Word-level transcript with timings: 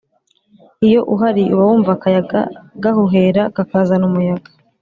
Iyo 0.87 1.01
uhari 1.13 1.43
uba 1.53 1.63
wumva 1.69 1.91
akayaga 1.97 2.39
gahuhera 2.83 3.41
kakazana 3.55 4.03
umuyaga 4.09 4.49